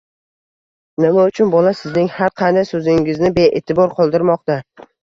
[1.05, 4.61] Nima uchun bola sizning har qanday so'zingizni bee'tibor qoldirmoqda.